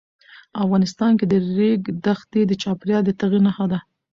افغانستان 0.63 1.11
کې 1.19 1.25
د 1.27 1.33
ریګ 1.57 1.81
دښتې 2.05 2.41
د 2.47 2.51
چاپېریال 2.61 3.01
د 3.05 3.09
تغیر 3.19 3.41
نښه 3.47 3.65
ده. 3.71 3.79